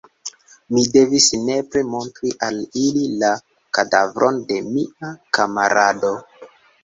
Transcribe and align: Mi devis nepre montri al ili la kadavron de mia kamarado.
Mi 0.75 0.83
devis 0.93 1.25
nepre 1.49 1.81
montri 1.89 2.31
al 2.47 2.57
ili 2.85 3.03
la 3.23 3.29
kadavron 3.79 4.41
de 4.53 4.57
mia 4.73 5.13
kamarado. 5.39 6.11